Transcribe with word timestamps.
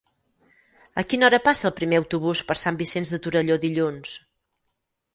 A 1.01 1.03
quina 1.11 1.27
hora 1.27 1.41
passa 1.49 1.69
el 1.71 1.75
primer 1.81 2.01
autobús 2.03 2.43
per 2.49 2.59
Sant 2.65 2.83
Vicenç 2.83 3.15
de 3.17 3.23
Torelló 3.29 3.63
dilluns? 3.69 4.21